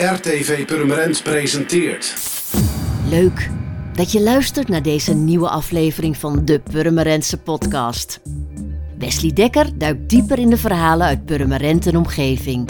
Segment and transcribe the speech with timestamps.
[0.00, 2.14] RTV Purmerend presenteert.
[3.08, 3.50] Leuk
[3.92, 8.20] dat je luistert naar deze nieuwe aflevering van de Purmerendse podcast.
[8.98, 12.66] Wesley Dekker duikt dieper in de verhalen uit Purmerend en omgeving.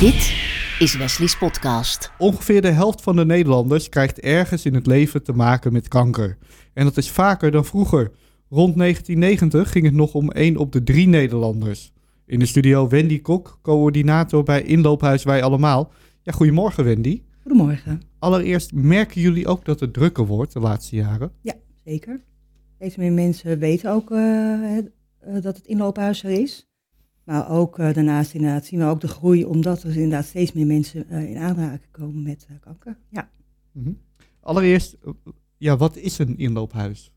[0.00, 0.34] Dit
[0.78, 2.10] is Wesley's podcast.
[2.18, 6.38] Ongeveer de helft van de Nederlanders krijgt ergens in het leven te maken met kanker.
[6.74, 8.10] En dat is vaker dan vroeger.
[8.50, 11.92] Rond 1990 ging het nog om 1 op de 3 Nederlanders.
[12.26, 15.92] In de studio Wendy Kok, coördinator bij Inloophuis Wij Allemaal.
[16.22, 17.22] Ja, goedemorgen Wendy.
[17.42, 18.02] Goedemorgen.
[18.18, 21.32] Allereerst, merken jullie ook dat het drukker wordt de laatste jaren?
[21.40, 22.20] Ja, zeker.
[22.74, 24.90] Steeds meer mensen weten ook uh, het,
[25.26, 26.68] uh, dat het inloophuis er is.
[27.24, 30.66] Maar ook uh, daarnaast inderdaad zien we ook de groei, omdat er inderdaad steeds meer
[30.66, 32.98] mensen in aanraking komen met kanker.
[33.08, 33.30] Ja.
[33.72, 33.98] Mm -hmm.
[34.40, 34.96] Allereerst,
[35.58, 37.12] ja, wat is een inloophuis?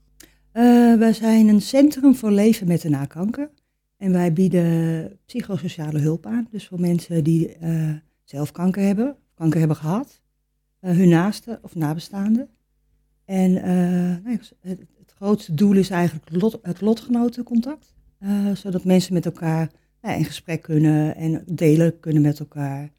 [0.98, 3.50] wij zijn een centrum voor leven met en na kanker.
[3.98, 6.48] En wij bieden psychosociale hulp aan.
[6.52, 7.58] Dus voor mensen die
[8.24, 10.22] zelf kanker hebben, kanker hebben gehad,
[10.80, 12.50] hun naasten of nabestaanden.
[13.26, 13.52] En
[14.24, 14.80] nou, het,
[15.16, 17.94] grootste doel is eigenlijk het, lot, het lotgenotencontact.
[18.54, 22.92] Zodat mensen met elkaar ja, in gesprek kunnen en delen kunnen met elkaar.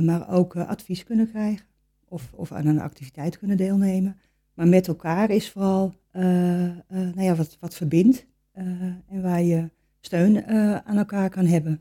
[0.00, 1.66] Maar ook advies kunnen krijgen
[2.08, 4.16] of, of aan een activiteit kunnen deelnemen.
[4.54, 9.70] Maar met elkaar is vooral nou ja, wat, wat verbindt en waar je
[10.04, 10.46] steun
[10.84, 11.80] aan elkaar kan hebben.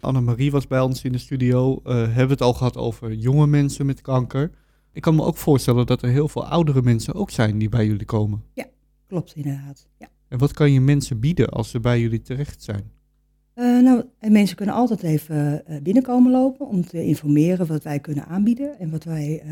[0.00, 1.80] Annemarie was bij ons in de studio.
[1.84, 4.50] Uh, hebben we het al gehad over jonge mensen met kanker.
[4.92, 7.86] Ik kan me ook voorstellen dat er heel veel oudere mensen ook zijn die bij
[7.86, 8.42] jullie komen.
[8.54, 8.66] Ja,
[9.06, 9.88] klopt inderdaad.
[9.98, 10.08] Ja.
[10.28, 12.90] En wat kan je mensen bieden als ze bij jullie terecht zijn?
[13.54, 18.78] Uh, nou, mensen kunnen altijd even binnenkomen lopen om te informeren wat wij kunnen aanbieden
[18.78, 19.42] en wat wij,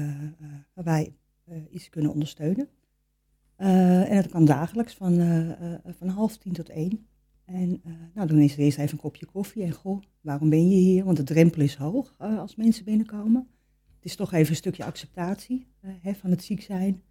[0.74, 1.14] waar wij
[1.70, 2.68] iets kunnen ondersteunen.
[3.56, 5.20] en dat kan dagelijks van,
[5.98, 7.07] van half tien tot één.
[7.48, 10.76] En uh, nou, doen mensen eerst even een kopje koffie en goh, waarom ben je
[10.76, 11.04] hier?
[11.04, 13.46] Want de drempel is hoog uh, als mensen binnenkomen.
[13.94, 17.02] Het is toch even een stukje acceptatie uh, hè, van het ziek zijn.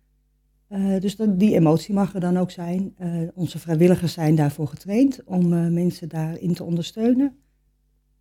[0.99, 2.95] dus die emotie mag er dan ook zijn.
[3.33, 7.35] onze vrijwilligers zijn daarvoor getraind om mensen daarin te ondersteunen.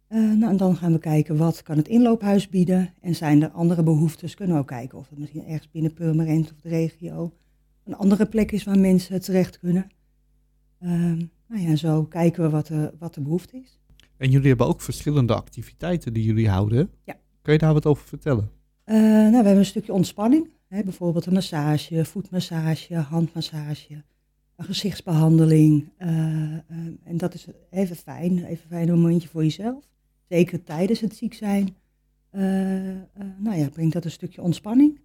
[0.09, 2.95] nou, en dan gaan we kijken wat kan het inloophuis bieden.
[3.01, 6.53] En zijn er andere behoeftes, kunnen we ook kijken of het misschien ergens binnen Purmerend
[6.53, 7.33] of de regio
[7.85, 9.87] een andere plek is waar mensen terecht kunnen.
[10.81, 13.79] Ehm, nou ja, zo kijken we wat de, wat de behoefte is.
[14.17, 16.91] En jullie hebben ook verschillende activiteiten die jullie houden.
[17.05, 17.17] Ja.
[17.43, 18.51] Kun je daar wat over vertellen?
[18.87, 20.49] Uh, nou, we hebben een stukje ontspanning.
[20.69, 24.05] Hè, bijvoorbeeld een massage, voetmassage, handmassage,
[24.57, 25.89] een gezichtsbehandeling.
[25.99, 26.59] Uh, uh,
[27.05, 29.89] en dat is even fijn, even fijn een momentje voor jezelf.
[30.29, 31.77] Zeker tijdens het ziek zijn.
[33.39, 35.01] nou ja, brengt dat een stukje ontspanning.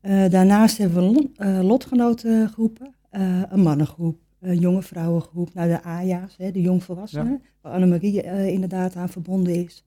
[0.00, 2.94] daarnaast hebben we lotgenotengroepen,
[3.50, 7.50] een mannengroep, een jonge vrouwengroep, naar de AJA's, hè, de jongvolwassenen, ja.
[7.60, 9.84] waar Annemarie uh, inderdaad aan verbonden is.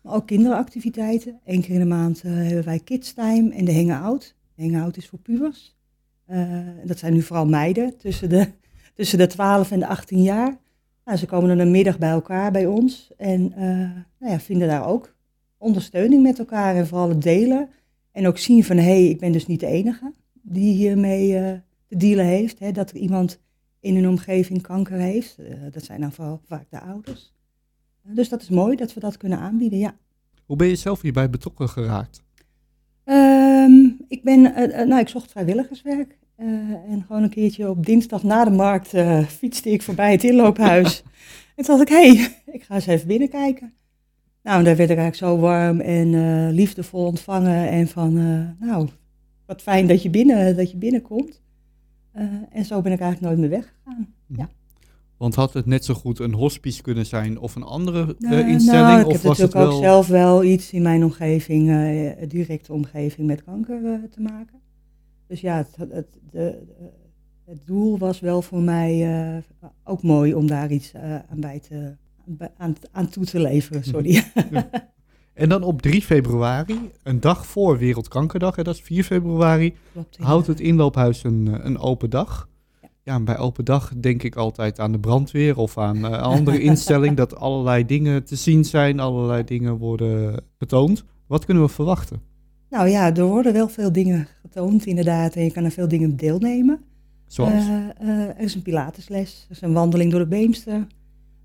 [0.00, 1.40] Maar ook kinderactiviteiten.
[1.44, 4.34] Eén keer in de maand uh, hebben wij Kids Time en de Hangout.
[4.54, 5.76] De Hangout is voor pubers.
[6.84, 8.48] Dat zijn nu vooral meiden tussen de,
[8.94, 10.56] tussen de 12 en de 18 jaar.
[11.04, 13.52] Nou, ze komen dan een middag bij elkaar bij ons en
[14.18, 15.14] nou ja, vinden daar ook
[15.58, 17.68] ondersteuning met elkaar en vooral het delen.
[18.12, 21.30] En ook zien van, hé, hey, ik ben dus niet de enige die hiermee
[21.86, 22.58] te dealen heeft.
[22.58, 23.40] Hè, dat er iemand
[23.80, 25.36] in hun omgeving kanker heeft.
[25.38, 27.32] Uh, dat zijn dan vooral vaak de ouders.
[28.06, 29.96] Uh, dus dat is mooi dat we dat kunnen aanbieden, ja.
[30.46, 32.22] Hoe ben je zelf hierbij betrokken geraakt?
[33.04, 36.18] Um, ik ben, uh, nou, ik zocht vrijwilligerswerk.
[36.36, 38.88] en gewoon een keertje op dinsdag na de markt
[39.26, 41.02] fietste ik voorbij het inloophuis.
[41.56, 43.72] en toen dacht ik, hé, hey, ik ga eens even binnenkijken.
[44.42, 47.68] Nou, daar werd ik eigenlijk zo warm en liefdevol ontvangen.
[47.68, 48.14] En van,
[48.58, 48.88] nou,
[49.46, 51.40] wat fijn dat je, binnen, dat je binnenkomt.
[52.18, 54.14] Uh, en zo ben ik eigenlijk nooit meer weggegaan.
[54.26, 54.40] Mhm.
[54.40, 54.48] Ja.
[55.16, 58.86] Want had het net zo goed een hospice kunnen zijn of een andere uh, instelling?
[58.86, 59.72] Nou, ik of heb was natuurlijk het wel...
[59.72, 64.60] ook zelf wel iets in mijn omgeving, uh, directe omgeving, met kanker te maken.
[65.26, 66.62] Dus ja, het, het, de,
[67.44, 69.42] het, doel was wel voor mij
[69.84, 71.96] ook mooi om daar iets aan, bij te,
[72.56, 73.84] aan, aan, toe te leveren.
[73.84, 74.22] Sorry.
[74.50, 74.70] Ja.
[75.38, 80.16] En dan op 3 februari, een dag voor Wereldkankerdag, en dat is 4 februari, Klopt,
[80.20, 82.48] houdt het inloophuis een, een open dag.
[82.82, 82.88] Ja.
[83.02, 86.22] ja, en bij open dag denk ik altijd aan de brandweer of aan een uh,
[86.22, 91.04] andere instelling, dat allerlei dingen te zien zijn, allerlei dingen worden getoond.
[91.26, 92.20] Wat kunnen we verwachten?
[92.70, 96.16] Nou ja, er worden wel veel dingen getoond inderdaad en je kan er veel dingen
[96.16, 96.80] deelnemen.
[97.26, 97.52] Zoals?
[97.52, 100.86] Uh, uh, er is een pilatesles, er is een wandeling door de Beemster.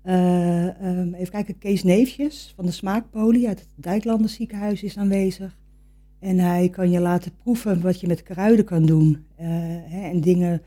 [0.06, 5.58] Uh, um, even kijken, Kees Neefjes van de Smaakpolie uit het Dijklanders ziekenhuis is aanwezig.
[6.18, 9.08] En hij kan je laten proeven wat je met kruiden kan doen.
[9.40, 9.46] Uh,
[9.84, 10.62] hè, en dingen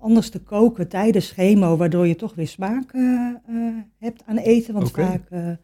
[0.00, 3.34] anders te koken tijdens chemo, waardoor je toch weer smaak uh,
[3.98, 4.74] hebt aan eten.
[4.74, 5.06] Want okay.
[5.06, 5.56] vaak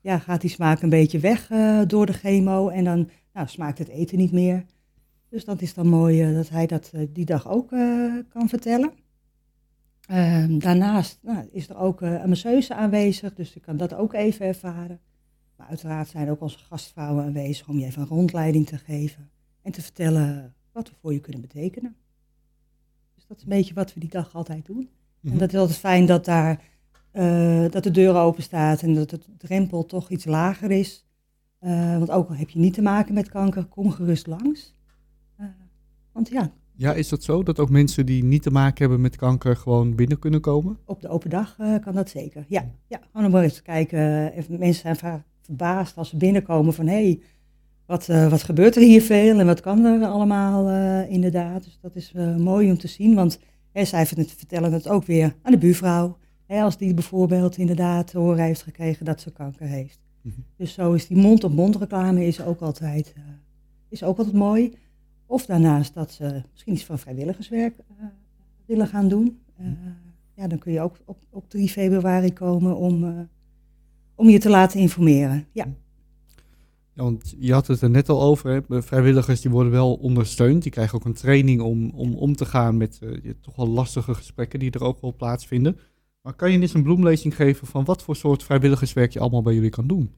[0.00, 1.50] ja, gaat die smaak een beetje weg
[1.86, 4.64] door de chemo en dan nou, smaakt het eten niet meer.
[5.28, 7.68] Dus dat is dan mooi dat hij dat die dag ook
[8.28, 8.92] kan vertellen.
[10.08, 14.46] Ehm, daarnaast nou, is er ook een masseuse aanwezig, dus ik kan dat ook even
[14.46, 15.00] ervaren.
[15.56, 19.30] Maar uiteraard zijn ook onze gastvrouwen aanwezig om je even een rondleiding te geven
[19.62, 21.96] en te vertellen wat we voor je kunnen betekenen.
[23.14, 24.90] Dus dat is een beetje wat we die dag altijd doen.
[25.22, 25.38] En mhm.
[25.38, 26.64] dat is altijd fijn dat daar
[27.12, 31.06] uh, dat de deur open staat en dat de drempel toch iets lager is.
[31.60, 34.74] Uh, want ook al heb je niet te maken met kanker, kom gerust langs.
[36.12, 36.52] Want ja.
[36.82, 37.42] Ja, is dat zo?
[37.42, 40.78] Dat ook mensen die niet te maken hebben met kanker gewoon binnen kunnen komen?
[40.84, 42.44] Op de open dag kan dat zeker.
[42.48, 43.00] Ja, ja.
[43.12, 44.32] gewoon maar eens kijken.
[44.48, 47.20] mensen zijn vaak verbaasd als ze binnenkomen van hé, hey,
[47.86, 50.68] wat, wat gebeurt er hier veel en wat kan er allemaal
[51.08, 51.64] inderdaad.
[51.64, 53.38] Dus dat is mooi om te zien, want
[53.72, 56.16] hè, zij vertellen het ook weer aan de buurvrouw
[56.60, 60.00] als die bijvoorbeeld inderdaad te horen heeft gekregen dat ze kanker heeft.
[60.20, 60.40] Mhm.
[60.56, 63.14] Dus zo is die mond-op-mond reclame is ook, altijd,
[63.88, 64.72] is ook altijd mooi.
[65.32, 68.06] Of daarnaast dat ze misschien iets van vrijwilligerswerk uh,
[68.66, 69.38] willen gaan doen.
[69.60, 69.66] Uh,
[70.34, 73.28] ja, dan kun je ook op, op 3 februari komen om,
[74.14, 75.46] om je te laten informeren.
[75.52, 75.66] Ja.
[76.94, 78.82] Ja, want je had het er net al over, hè?
[78.82, 80.62] vrijwilligers die worden wel ondersteund.
[80.62, 83.00] Die krijgen ook een training om om, om te gaan met
[83.40, 85.78] toch wel lastige gesprekken die er ook wel plaatsvinden.
[86.22, 89.54] Maar kan je eens een bloemlezing geven van wat voor soort vrijwilligerswerk je allemaal bij
[89.54, 90.10] jullie kan doen?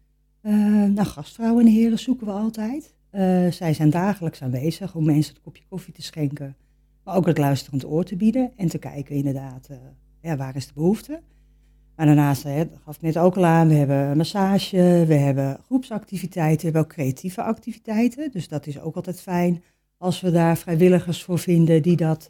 [0.95, 2.94] Nou, gastvrouwen en heren zoeken we altijd.
[3.15, 6.57] Uh, zij zijn dagelijks aanwezig om mensen een kopje koffie te schenken.
[7.05, 9.77] Maar ook het luisterend oor te bieden en te kijken inderdaad, uh,
[10.21, 11.21] ja, waar is de behoefte.
[11.97, 16.59] Maar daarnaast, dat gaf ik net ook al aan, we hebben massage, we hebben groepsactiviteiten,
[16.59, 18.31] we hebben ook creatieve activiteiten.
[18.31, 19.63] Dus dat is ook altijd fijn
[19.99, 22.27] als we daar vrijwilligers voor vinden die dat,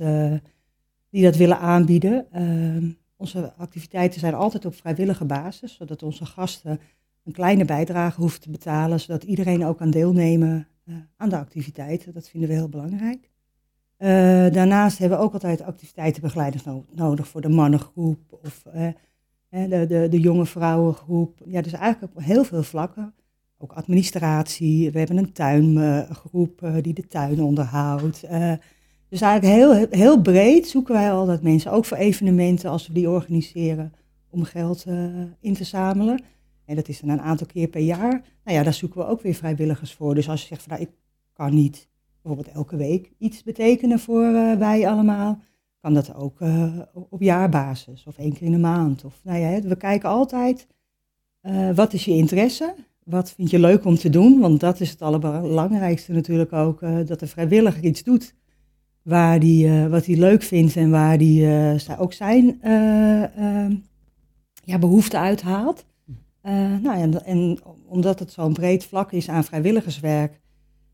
[1.11, 2.27] die dat willen aanbieden.
[2.33, 6.81] Ehm, onze activiteiten zijn altijd op vrijwillige basis, zodat onze gasten
[7.25, 10.69] een kleine bijdrage hoeven te betalen, zodat iedereen ook kan deelnemen
[11.17, 12.13] aan de activiteiten.
[12.13, 13.31] Dat vinden we heel belangrijk.
[13.99, 14.09] Uh,
[14.53, 18.89] daarnaast hebben we ook altijd activiteitenbegeleiders no nodig voor de mannengroep of uh,
[19.49, 21.39] de, de, de, jonge vrouwengroep.
[21.47, 23.15] Ja, dus eigenlijk op heel veel vlakken.
[23.59, 24.91] Ook administratie.
[24.91, 28.21] We hebben een tuingroep die de tuin onderhoudt.
[29.09, 33.11] Dus eigenlijk heel, heel breed zoeken wij altijd mensen, ook voor evenementen als we die
[33.11, 33.93] organiseren,
[34.31, 34.87] om geld
[35.41, 36.23] in te zamelen.
[36.64, 38.22] En dat is dan een aantal keer per jaar.
[38.44, 40.14] Nou ja, daar zoeken we ook weer vrijwilligers voor.
[40.14, 40.90] Dus als je zegt van nou, ik
[41.32, 41.88] kan niet
[42.22, 45.38] bijvoorbeeld elke week iets betekenen voor uh, wij allemaal,
[45.81, 46.78] kan dat ook uh,
[47.11, 49.05] op jaarbasis of één keer in de maand.
[49.05, 50.66] Of, nou ja, we kijken altijd,
[51.75, 52.75] wat is je interesse?
[53.02, 54.40] Wat vind je leuk om te doen?
[54.40, 58.34] Want dat is het allerbelangrijkste natuurlijk ook, dat de vrijwilliger iets doet
[59.02, 62.58] waar die, wat hij leuk vindt en waar hij ook zijn
[64.64, 65.84] ja, behoefte uithaalt.
[66.82, 70.41] Nou, en, en omdat het zo'n breed vlak is aan vrijwilligerswerk,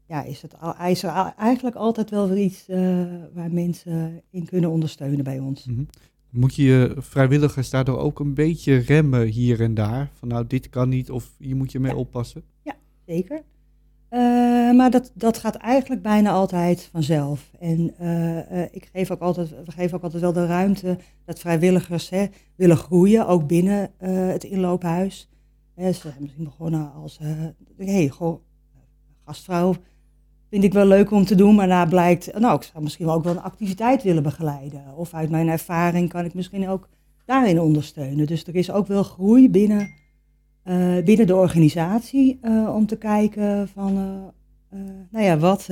[0.06, 2.66] ja, is, het al, is er eigenlijk altijd wel weer iets
[3.34, 5.66] waar mensen in kunnen ondersteunen bij ons.
[5.66, 5.88] Mm -hmm.
[6.30, 10.10] Moet je je vrijwilligers daardoor ook een beetje remmen hier en daar?
[10.12, 12.42] Van nou, dit kan niet of hier moet je mee oppassen?
[12.62, 12.74] Ja,
[13.06, 13.42] zeker.
[14.10, 14.20] Uh,
[14.76, 17.50] maar dat, dat gaat eigenlijk bijna altijd vanzelf.
[17.58, 22.10] En uh, ik geef ook altijd, we geven ook altijd wel de ruimte dat vrijwilligers
[22.10, 22.26] hè,
[22.56, 25.28] willen groeien, ook binnen het inloophuis.
[25.80, 27.18] Ze zijn misschien begonnen als,
[27.76, 28.40] hey, goh,
[29.24, 29.74] gastvrouw
[30.48, 33.24] vind ik wel leuk om te doen, maar daar blijkt, nou, ik zou misschien ook
[33.24, 34.96] wel een activiteit willen begeleiden.
[34.96, 36.88] Of uit mijn ervaring kan ik misschien ook
[37.24, 38.26] daarin ondersteunen.
[38.26, 39.90] Dus er is ook wel groei binnen
[40.64, 43.94] uh, binnen de organisatie uh, om te kijken van,
[45.10, 45.68] nou ja, wat,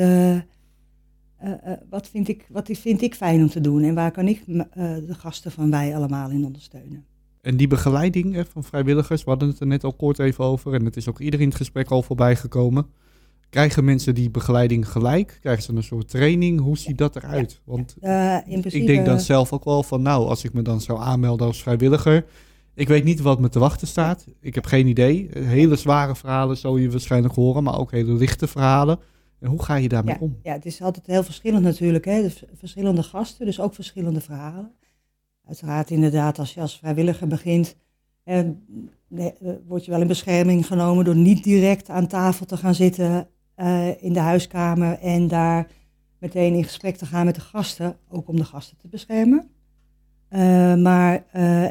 [1.91, 5.15] wat, vind ik, wat vind ik fijn om te doen en waar kan ik de
[5.15, 7.05] gasten van wij allemaal in ondersteunen.
[7.49, 10.85] En die begeleiding van vrijwilligers, we hadden het er net al kort even over en
[10.85, 12.87] het is ook iedereen in het gesprek al voorbij gekomen.
[13.50, 15.38] Krijgen mensen die begeleiding gelijk?
[15.40, 16.61] Krijgen ze een soort training?
[16.61, 17.61] Hoe ziet dat eruit?
[17.64, 17.97] Want
[18.64, 21.62] ik denk dan zelf ook wel van, nou, als ik me dan zou aanmelden als
[21.62, 22.25] vrijwilliger,
[22.75, 24.26] ik weet niet wat me te wachten staat.
[24.40, 25.28] Ik heb geen idee.
[25.33, 28.99] Hele zware verhalen zul je waarschijnlijk horen, maar ook hele lichte verhalen.
[29.40, 30.38] En hoe ga je daarmee om?
[30.43, 32.05] Ja, het is altijd heel verschillend natuurlijk.
[32.05, 32.23] Hè?
[32.23, 34.73] De verschillende gasten, dus ook verschillende verhalen.
[35.49, 37.76] Uiteraard inderdaad, als je als vrijwilliger begint,
[38.25, 38.40] eh,
[39.67, 44.02] word je wel in bescherming genomen door niet direct aan tafel te gaan zitten eh,
[44.02, 45.67] in de huiskamer en daar
[46.19, 49.50] meteen in gesprek te gaan met de gasten, ook om de gasten te beschermen.
[50.31, 51.25] Uh, maar,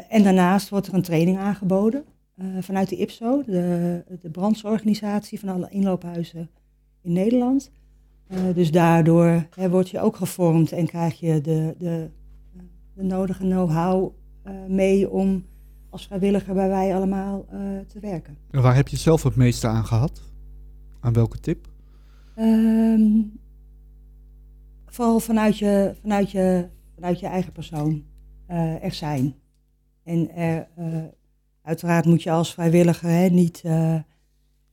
[0.08, 2.04] en daarnaast wordt er een training aangeboden
[2.60, 6.50] vanuit de IPSO, de, de brandsorganisatie van alle inloophuizen
[7.02, 7.70] in Nederland.
[8.54, 12.10] dus daardoor hè, word je ook gevormd en krijg je de, de,
[12.98, 14.12] de nodige know-how
[14.68, 15.44] mee om
[15.90, 18.36] als vrijwilliger bij wij allemaal eh, te werken.
[18.50, 20.22] En waar heb je zelf het meeste aan gehad?
[21.00, 21.66] Aan welke tip?
[22.34, 23.10] Ehm,
[24.86, 28.04] vooral vanuit je, vanuit je, vanuit je eigen persoon
[28.46, 29.34] eh, er zijn.
[30.04, 31.04] En er, eh,
[31.62, 33.98] uiteraard moet je als vrijwilliger hè, niet eh,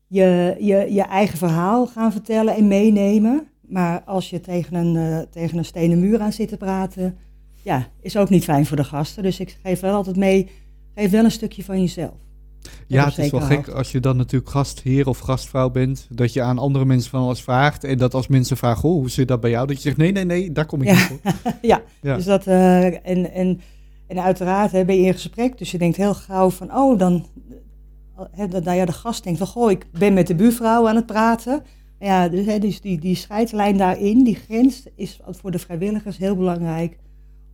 [0.07, 3.47] je, je, je eigen verhaal gaan vertellen en meenemen.
[3.61, 7.17] Maar als je tegen een, eh, tegen een stenen muur aan zit te praten,
[7.65, 9.23] ja, is ook niet fijn voor de gasten.
[9.23, 10.49] Dus ik geef wel altijd mee,
[10.95, 12.13] geef wel een stukje van jezelf.
[12.87, 16.41] Ja, het is wel gek als je dan natuurlijk gastheer of gastvrouw bent, dat je
[16.41, 17.83] aan andere mensen van alles vraagt.
[17.83, 19.67] En dat als mensen vragen, oh, hoe zit dat bij jou?
[19.67, 20.93] Dat je zegt, nee, nee, nee, daar kom ik Ja.
[20.93, 21.19] niet voor.
[21.61, 22.15] ja, Ja.
[22.15, 23.61] dus dat, eh, en, en,
[24.07, 27.25] en uiteraard hè, ben je in gesprek, dus je denkt heel gauw van, oh, dan,
[28.17, 30.87] eh, hè, dat nou ja, de gast denkt van, goh, ik ben met de buurvrouw
[30.87, 31.63] aan het praten.
[31.99, 36.35] Ja, dus, hè, dus die, die scheidslijn daarin, die grens, is voor de vrijwilligers heel
[36.35, 36.97] belangrijk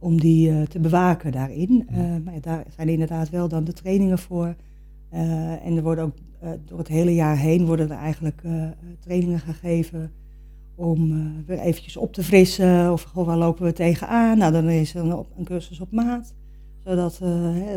[0.01, 1.87] om die eh, te bewaken daarin.
[1.89, 4.55] Eh, maar daar zijn inderdaad wel dan de trainingen voor.
[5.09, 6.15] Eh, en er worden ook
[6.65, 8.41] door het hele jaar heen worden er eigenlijk
[8.99, 10.11] trainingen gegeven
[10.75, 12.91] om eh, weer eventjes op te frissen.
[12.91, 14.37] Of goh, waar lopen we tegenaan?
[14.37, 16.33] Nou, dan is er een, een cursus op maat.
[16.83, 17.21] Zodat,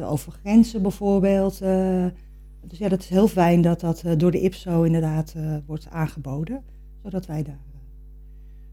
[0.02, 1.59] over grenzen bijvoorbeeld.
[1.59, 5.35] dus ja, dat is heel fijn dat dat door de IPSO inderdaad
[5.66, 6.62] wordt aangeboden.
[7.02, 7.59] Zodat wij daar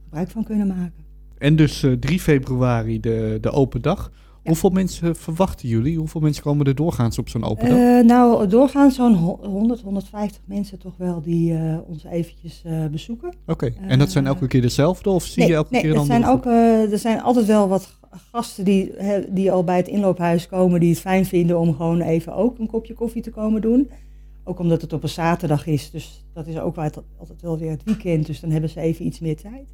[0.04, 1.11] gebruik van kunnen maken.
[1.42, 4.12] En dus eh, 3 februari de, de open dag.
[4.44, 5.98] Hoeveel mensen verwachten jullie?
[5.98, 7.78] Hoeveel mensen komen er doorgaans op zo'n open dag?
[7.78, 12.86] Eh, nou, doorgaans zo'n ho- 100, 150 mensen toch wel die eh, ons eventjes eh,
[12.86, 13.34] bezoeken.
[13.48, 15.92] Oké, en dat zijn eh, elke keer dezelfde of zie nee, je elke nee, keer
[15.92, 17.98] er andere zijn ook eh, Er zijn altijd wel wat
[18.32, 18.92] gasten die,
[19.30, 22.68] die al bij het inloophuis komen, die het fijn vinden om gewoon even ook een
[22.68, 23.90] kopje koffie te komen doen.
[24.44, 27.84] Ook omdat het op een zaterdag is, dus dat is ook altijd wel weer het
[27.84, 29.70] weekend, dus dan hebben ze even iets meer tijd.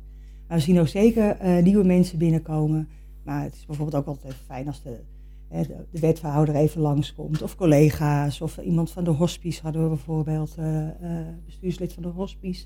[0.47, 2.87] Maar we zien ook zeker eh, nieuwe mensen binnenkomen.
[3.23, 4.99] Maar het is bijvoorbeeld ook altijd fijn als de,
[5.47, 9.87] hè, de, de wethouder even langskomt, of collega's, of iemand van de hospice hadden we
[9.87, 12.65] bijvoorbeeld, eh, eh, bestuurslid van de hospice.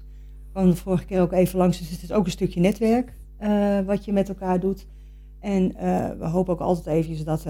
[0.51, 3.13] kwam de vorige keer ook even langs, dus het is ook een stukje netwerk
[3.85, 4.87] wat je met elkaar doet.
[5.39, 5.67] En
[6.19, 7.45] we hopen ook altijd eventjes dat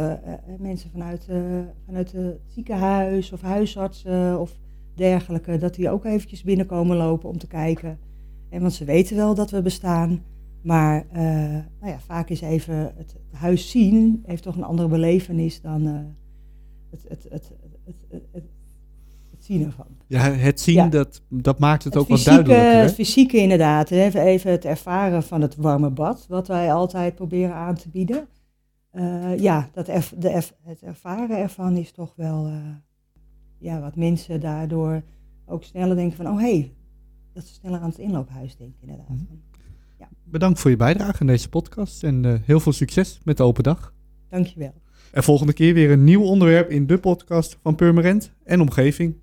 [0.58, 1.28] mensen vanuit,
[1.86, 4.60] vanuit het ziekenhuis of huisartsen of
[4.96, 8.00] dergelijke, dat die ook eventjes binnenkomen lopen om te kijken.
[8.52, 10.24] En want ze weten wel dat we bestaan,
[10.62, 11.22] maar eh,
[11.80, 15.94] nou ja, vaak is even het huis zien, heeft toch een andere belevenis dan eh,
[16.90, 17.52] het, het, het,
[18.32, 18.44] het,
[19.40, 19.86] zien ervan.
[20.08, 20.88] Ja, het zien, Ja.
[20.88, 22.66] Dat, dat maakt het, ook wat duidelijker.
[22.66, 22.76] Hè?
[22.76, 23.92] Het fysieke inderdaad.
[23.92, 28.28] Even, even het ervaren van het warme bad, wat wij altijd proberen aan te bieden.
[28.92, 32.52] Eh, ja, dat de het ervaren ervan is toch wel
[33.58, 35.04] ja, wat mensen daardoor
[35.46, 36.72] ook sneller denken van, oh hé, hey,
[37.34, 39.10] dat ze sneller aan het inloophuis denken inderdaad.
[39.10, 39.24] Mhm.
[40.24, 43.64] Bedankt voor je bijdrage aan deze podcast en eh, heel veel succes met de open
[43.64, 43.94] dag.
[44.30, 44.74] Dankjewel.
[45.12, 49.16] En volgende keer weer een nieuw onderwerp in de podcast van Purmerend en omgeving.